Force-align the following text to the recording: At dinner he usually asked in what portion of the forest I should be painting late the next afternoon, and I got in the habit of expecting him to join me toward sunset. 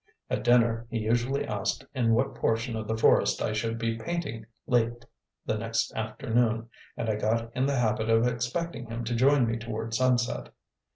At 0.31 0.43
dinner 0.43 0.87
he 0.89 0.97
usually 0.97 1.45
asked 1.45 1.85
in 1.93 2.15
what 2.15 2.33
portion 2.33 2.75
of 2.75 2.87
the 2.87 2.97
forest 2.97 3.39
I 3.39 3.53
should 3.53 3.77
be 3.77 3.99
painting 3.99 4.47
late 4.65 5.05
the 5.45 5.59
next 5.59 5.93
afternoon, 5.93 6.69
and 6.97 7.07
I 7.07 7.15
got 7.17 7.55
in 7.55 7.67
the 7.67 7.77
habit 7.77 8.09
of 8.09 8.25
expecting 8.25 8.87
him 8.87 9.03
to 9.03 9.13
join 9.13 9.45
me 9.45 9.57
toward 9.57 9.93
sunset. 9.93 10.49